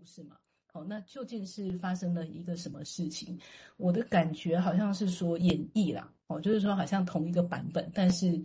[0.00, 0.36] 故事嘛。
[0.72, 3.38] 哦，那究竟是发生了一个什么事情？
[3.76, 8.40] 我的感觉好像是说演绎啦，哦，就是说好像同一个版本，但是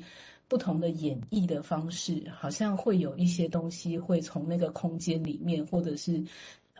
[0.49, 6.21] 不同的演绎的方式，好像会有一些东西会从那个空间里面，或者是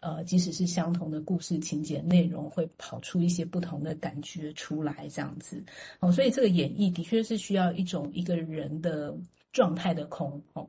[0.02, 5.64] 呃，即使是相同的故事情节内容，会跑出一些不同的感觉出来，这样子。
[6.00, 9.16] 哦，所以这个演绎的确是需要一种一个人的
[9.54, 10.68] 状态的空哦。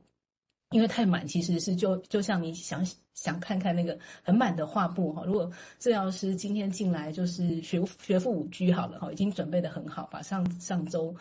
[0.71, 2.85] 因为太满，其实是就就像你想
[3.15, 5.23] 想看看那个很满的画布哈。
[5.25, 5.49] 如果
[5.79, 11.15] 治疗师今天进来就是学学富五居好了哈，已经准备得很好，把上上周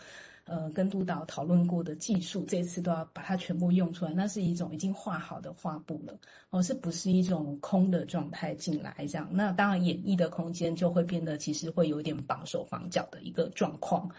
[0.46, 6.18] 呃跟督导讨论过的技术，这次都要把它全部用出来，那是一种已经画好的画布了
[6.50, 9.30] 哦，是不是一种空的状态进来这样？
[9.32, 14.10] 那当然演绎的空间就会变得其实会有点绑手绑脚的一个状况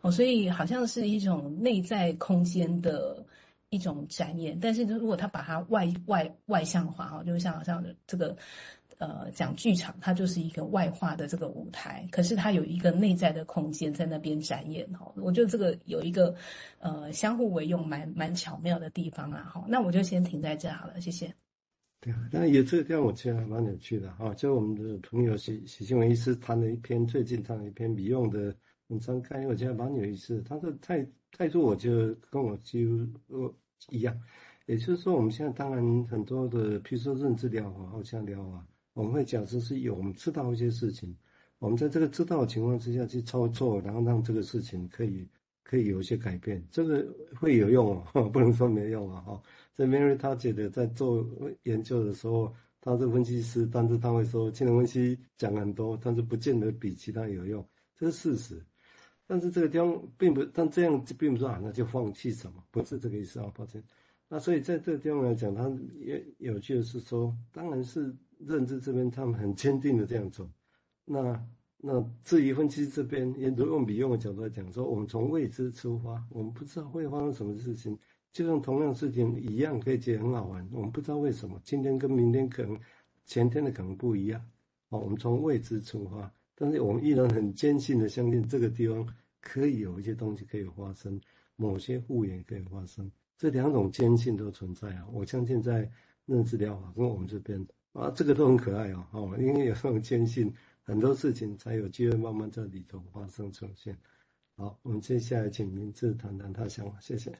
[0.00, 3.26] 哦，所以好像是一种内在空间的。
[3.70, 8.36] 一种展演，但是如果他把它外外外向化哈，就像好像这个
[8.98, 15.12] 呃讲剧场，它就是一个外化的这个舞台，可是它有一个内在的空间在那边展演哈。
[15.16, 16.34] 我觉得这个有一个
[16.78, 19.64] 呃相互为用蛮蛮巧妙的地方啊哈。
[19.68, 21.34] 那我就先停在这好了，谢谢。
[22.00, 24.32] 对啊，那也这个地方我觉得还蛮有趣的哈。
[24.34, 28.54] 就我们的朋友许许静文医师谈了一篇最近谈了一篇 Beyond 的
[28.88, 30.42] 文章，看我觉得蛮有意思的。
[30.42, 31.04] 他的太
[31.36, 33.54] 态度，我就跟我几乎
[33.90, 34.18] 一样，
[34.64, 41.14] 也就是说，我们现在当然很多的，譬如说认知疗法、好像疗法，我们会讲说是有我们知道一些事情，
[41.58, 45.28] 我们在这个知道的情况之下去操作，然后让这个事情可以
[45.62, 49.42] 可以有一些改变，这个会有用哦， 不能说没用啊哈。
[49.74, 51.28] 在 Mary 她觉得在做
[51.64, 58.64] 研究的时候，她是分析师，但是他会说精神分析讲很多，但是不见得比其他有用，这是事实。
[59.26, 63.82] 但是这个地方并不，但这样并不是啊，那就放弃什么，不是这个意思啊，抱歉。
[64.28, 65.68] 那所以在这个地方来讲，他
[65.98, 70.50] 也有趣的是说，当然是认知这边他们很坚定的这样做。
[71.04, 71.46] 那
[71.78, 77.96] 那至于分析这边，也如果用比用的角度来讲，说我们从未知出发，我们不知道会发生什么事情，
[78.32, 80.68] 就像同样事情一样，可以觉得很好玩。
[80.72, 82.78] 我们不知道为什么今天跟明天可能
[83.24, 84.40] 前天的可能不一样。
[84.88, 86.32] 哦，我们从未知出发。
[86.58, 89.06] 但是我们依然很坚信的相信这个地方
[89.42, 91.20] 可以有一些东西可以发生，
[91.54, 95.06] 某些复原可以发生，这两种坚信都存在啊。
[95.12, 95.90] 我相信在
[96.24, 103.98] 认知疗法跟我们这边啊，这个都很可爱哦，哦，因为有这种坚信，很多事情才有机会慢慢在里头发生出现。
[104.56, 107.38] 好，我们接下来请明志谈谈他的想法，谢谢。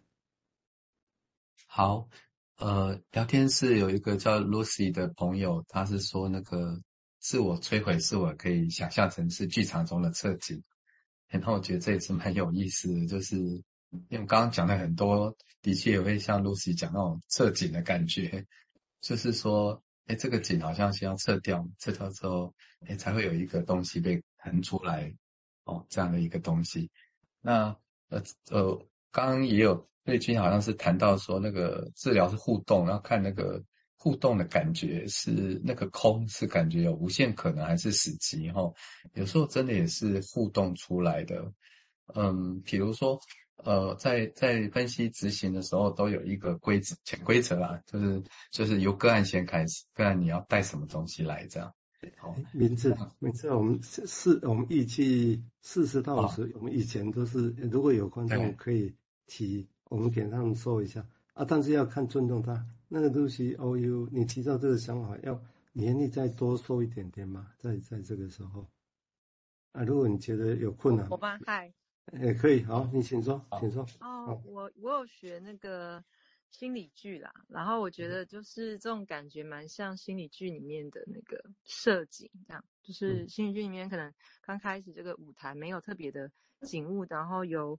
[1.67, 2.11] 好，
[2.59, 6.83] 呃，聊天室有一个叫 Lucy 的朋友，他是说那个。
[7.27, 10.63] 自我摧毁是我可以想象成是剧场中的侧景，
[11.27, 18.47] 然后我觉得这也是蛮有意思的，就是因为刚刚讲了很多，的确也会像 Lucy 讲那种侧景的感觉，
[19.01, 22.55] 就是说，哎，这个景好像先要撤掉，撤掉之后，
[22.87, 25.13] 哎，才会有一个东西被弹出来，
[25.65, 26.93] 哦，这样的一个东西。
[27.41, 27.77] 那
[28.09, 28.23] 呃
[28.53, 33.65] 呃，刚刚也有瑞君好像是谈到说，那个治疗是互动，然后看那个。
[33.97, 38.51] 互动的感觉是那个空，是感觉有无限可能，还是死机？
[38.51, 38.73] 哈，
[39.15, 41.53] 有时候真的也是互动出来的。
[42.15, 43.19] 嗯，比如说，
[43.65, 51.73] 呃，在在分析执行的时候，都有一个规则、潜规则啦，就是就是由个案先开始，个案你要带什么东西来，这样。
[52.17, 58.95] 好，名字，名字，我们四，我们预计四十到五十，我们以前都是，如果有观众可以
[59.27, 62.65] 提，我们给他们说一下啊，但是要看尊重他。
[62.89, 65.43] 那个东西哦哟，你提到这个想法，要
[65.73, 67.53] 年龄再多说一点点吗？
[67.59, 68.67] 在在这个时候，
[69.73, 71.73] 啊，如果你觉得有困难，我帮嗨，
[72.21, 73.85] 也可以，好，你请说，请说。
[74.01, 76.03] 哦，我我有学那个
[76.51, 86.31] 心理剧啦，然后我觉得就是这种感觉蛮像心理剧里面的那个设计，这样，就是心理剧里面可能刚开始这个舞台没有特别的
[86.61, 87.79] 景物，然后有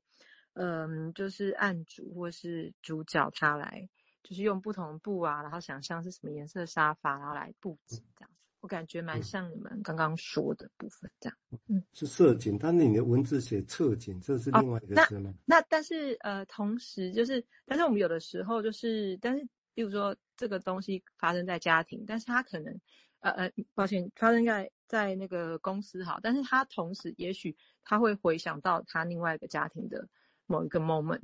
[0.54, 3.88] 嗯，就是案主或是主角他来。
[4.28, 11.38] 就是用不同的布啊，然后想象是什么颜色的沙发，然后来布置这样子，我感觉蛮像你们刚刚说的部分这样。
[11.68, 15.30] 嗯，是设景，但是你的文字写侧景，这是另外一个词吗？
[15.30, 22.82] 哦、那，那但是呃，同时就是，但是我们有的时候就是，但是比如说这个东西发生在家庭，但是他可能
[23.22, 27.56] 呃呃，抱歉，发生在在那个公司好，但是他同时也许
[27.86, 30.06] 他会回想到他另外一个家庭的
[30.48, 31.22] 某一个 moment，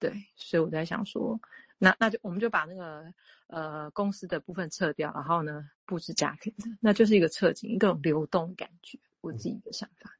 [0.00, 1.40] 对，所以我在想说。
[1.78, 3.12] 那那就我们就把那个
[3.48, 10.10] 呃公司的部分撤掉，然后呢布置家庭的，那就是一个侧景，一个流动感觉，我自己的想法。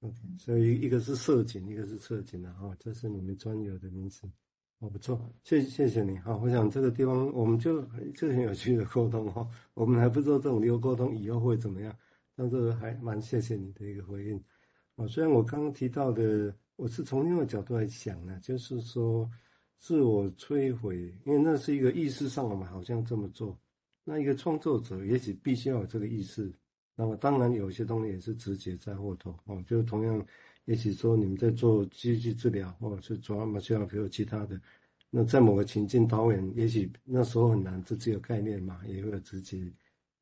[0.00, 4.30] OK，所以一个是设景，一个是侧景的哈，这是你们专有的名词。
[4.78, 6.36] 哦，不错，谢谢谢你哈。
[6.36, 7.82] 我想这个地方我们就
[8.14, 9.44] 这很有趣的沟通哈。
[9.74, 11.92] 我们还不知道这种流沟通以后会怎么样，
[12.36, 14.40] 但是还蛮谢谢你的一个回应。
[14.94, 19.28] 啊，虽然我刚刚提到的，我是从另外一个角度来想呢，就是说
[19.78, 23.58] 自我摧毁，因为那是一个意识上我们好像这么做。
[24.04, 26.52] 那一个创作者也许必须要有这个意识。
[26.94, 30.26] 那么当然有些东西也是直接在后头哦，就同样，
[30.64, 34.60] 也许说你们在做积极治疗，或者是做什么需要，比如其他的，
[35.10, 39.72] 那在某个情境导演，也许那时候很难，这只有概念嘛，也会有直接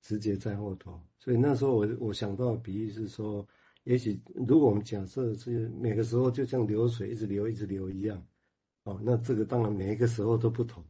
[0.02, 1.00] 直接在后头。
[1.18, 3.46] 所以那时候我我想到的比喻是说。
[3.84, 8.20] 也许，如果我们假设是每个时候就像流水一直流一直流一样，
[8.86, 10.82] 哦，那这个当然每一个时候都不同，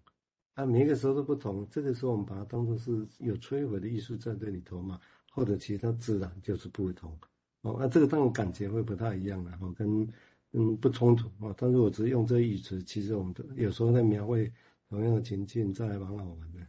[0.53, 1.67] 啊，每一个时候都不同。
[1.71, 5.01] 这个时候我们把它当做是有摧毁的艺术在这里头嘛，
[5.33, 7.19] 或者其他自然就是不同，
[7.63, 10.07] 哦，那这个当然感觉会不太一样了，哦，跟
[10.53, 11.55] 嗯不冲突啊，哦。
[11.57, 14.53] 但是我只是用这个语词，其实我们都有时候在描绘
[14.91, 16.61] 同样的情境，这还蛮好玩的。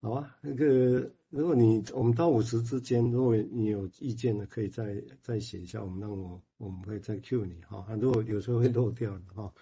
[0.00, 7.84] 好啊，那个如果你我们到五十之间，如果你有意见的，可以再再写一下，我们让我我们会再 Q 你哈。
[8.00, 9.52] 如果有时候会漏掉的哈，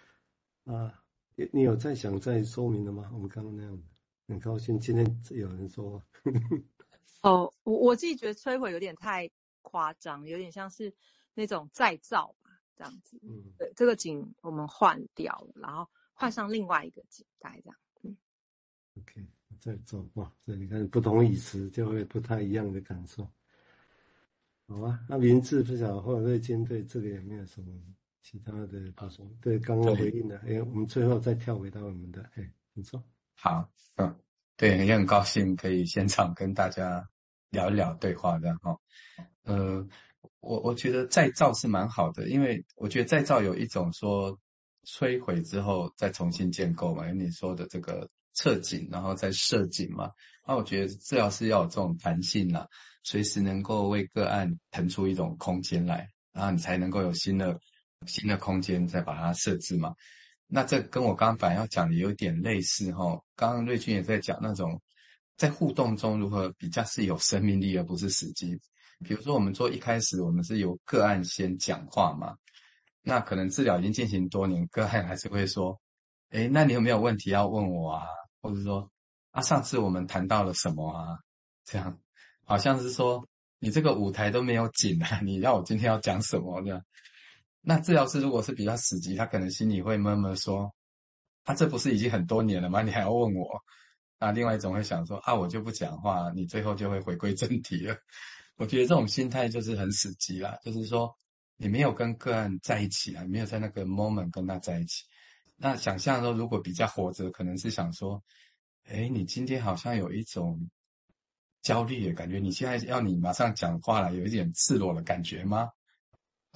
[0.65, 1.03] 啊，
[1.35, 3.11] 你你有在想再说明的吗？
[3.15, 3.83] 我们刚刚那样，
[4.29, 6.03] 很高兴今天有人说。
[7.23, 9.31] 哦，我我自己觉得摧毁有点太
[9.63, 10.95] 夸张，有点像是
[11.33, 13.19] 那种再造吧，这样子。
[13.23, 17.79] 嗯，对，这个景我们换掉了，然后换上另外一个景，大概这样。
[18.03, 18.17] 嗯
[18.99, 19.27] ，OK。
[19.61, 23.29] 在做哇，这你看不同语词就会不太一样的感受。
[24.69, 27.73] 好啊，那名字不晓得或者瑞金对这个有没有什么
[28.21, 29.31] 其他的补充？
[29.41, 33.01] 对，刚刚回应的，哎，我们最后再跳回到我们的，哎，你说。
[33.35, 34.13] 好，嗯，
[34.57, 37.09] 对，也很高兴可以现场跟大家
[37.51, 38.77] 聊一聊对话这样哈。
[39.45, 39.87] 呃，
[40.41, 44.37] 我我觉得再造是蛮好的，因为我觉得再造有一种说
[44.85, 48.11] 摧毁之后再重新建构嘛，有你说的这个。
[48.37, 50.13] 侧景，然后再设景嘛。
[50.47, 52.69] 那我觉得治疗师要有这种弹性啦，
[53.03, 57.59] 随时能够为个案腾出一种空间来，然后你才能够有新的
[58.07, 59.93] 新的空间再把它设置嘛。
[60.47, 63.21] 那这跟我刚刚反要讲的有点类似哈。
[63.35, 64.81] 刚刚瑞君也在讲那种
[65.37, 68.57] 在互动中如何比较是有生命力而不是死机。
[69.05, 72.37] 比如说我们说一开始我们是由个案先讲话嘛，
[73.03, 75.81] 那可能治疗已经进行多年，个案还是会说，
[76.31, 78.07] 诶，那你有没有问题要问我啊？
[78.41, 78.91] 或者说，
[79.31, 81.19] 啊，上次我们谈到了什么啊？
[81.65, 82.01] 这样，
[82.45, 83.27] 好像是说
[83.59, 86.85] 你这个舞台都没有紧啊，你要我今天要讲什么这样？
[87.61, 90.73] 那治疗师如果是比较死机，他可能心里会闷闷说，
[91.45, 92.83] 他、啊、这不是已经很多年了吗？
[92.83, 93.63] 你还要问我？
[94.19, 97.97] 那另外一种会想说，啊，我就不讲话，你最后就会回归正题了。
[98.57, 101.15] 我觉得这种心态就是很死机啦，就是说
[101.57, 105.05] 你没有跟个案在一起啊，没有在那个 moment 跟他在一起。
[105.57, 108.23] 那想象说，如果比较活着，可能是想说，
[108.85, 110.69] 哎，你今天好像有一种
[111.63, 115.71] 焦虑的感觉，你现在要你马上讲话了，有一点赤裸的感觉吗？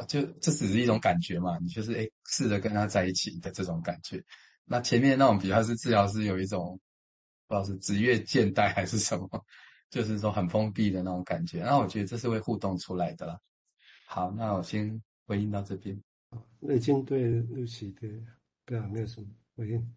[0.08, 4.23] 就这只是一种感觉嘛，你就是哎，试着跟他在一起的这种感觉。
[4.64, 6.81] 那前面那种比较是治疗师有一种
[7.46, 9.29] 不知道是职业倦怠还是什么，
[9.91, 11.62] 就是说很封闭的那种感觉。
[11.62, 13.38] 那我觉得这是会互动出来的啦。
[14.06, 16.03] 好，那我先回应到这边。
[16.61, 18.08] 那已经对露西的。
[18.64, 19.26] 对啊，没有什么
[19.56, 19.94] 回应。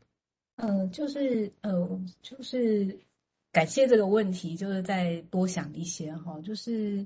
[0.56, 3.00] 呃，就是呃，就是
[3.52, 6.40] 感谢这个问题，就是再多想一些哈。
[6.42, 7.06] 就是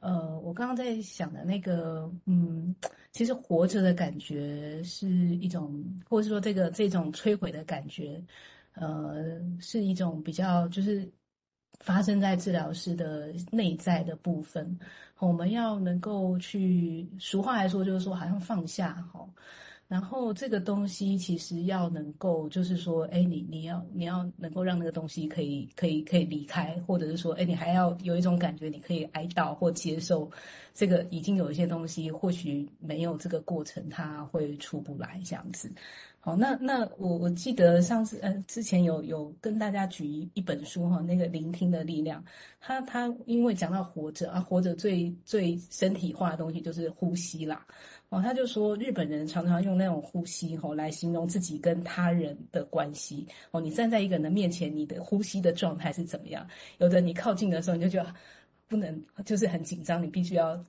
[0.00, 2.74] 呃，我刚刚在想的那个，嗯，
[3.12, 8.20] 其实活着的感觉是一种，或者说这个这种摧毁的感觉，
[8.72, 11.08] 呃，是一种比较就是
[11.80, 14.78] 发生在治疗师的内在的部分。
[15.18, 19.28] 我们要能够去，俗话来说就是说，好像放下哈。
[19.90, 30.30] 然后这个东西其实要能够，就是说，哎，你你要你要能够让那个东西可以可以可以离开，或者是说，哎，你还要有一种感觉，你可以哀悼或接受
[30.72, 35.68] 这个已经有一些东西，或许没有这个过程，它会出不来这样子。
[36.20, 42.22] 好，那那我我记得上次呃之前有有跟大家举一一本书哈，那个聆听的力量，
[42.60, 47.66] 他他因为讲到活着啊，活着最最身体化的东西就是呼吸啦。
[48.10, 53.26] 哦，他就说日本人常常用那种呼吸吼来形容自己跟他人的关系。
[53.52, 56.46] 哦，你站在一个人的面前，你的呼吸的状态是怎么样？
[56.78, 58.12] 有的你靠近的时候，你就觉得
[58.66, 60.62] 不能，就是很紧张，你必须要。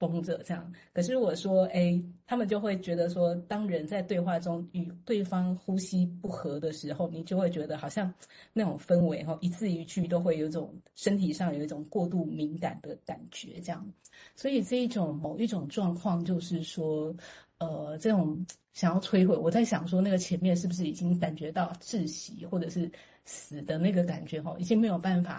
[0.00, 8.12] 绷着这样，可是如果说，哎，他们就会觉得说，当人在对话中与对方呼吸不合的时候，你就会觉得好像
[8.54, 13.86] 那种氛围哈，一字一句都会有一种身体上有一种过度敏感的感觉，这样。
[14.34, 17.14] 所以这一种某一种状况，就是说，
[17.58, 19.36] 呃，这种想要摧毁。
[19.36, 22.90] 我在想说，那个前面是不是已经感觉到窒息或者是
[23.26, 25.28] 死的那个感觉哈，已经没有办法